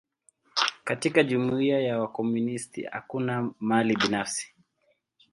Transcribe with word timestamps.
Katika 0.83 1.23
jumuia 1.23 1.79
ya 1.79 1.99
wakomunisti, 1.99 2.83
hakuna 2.83 3.51
mali 3.59 3.95
binafsi. 3.97 4.53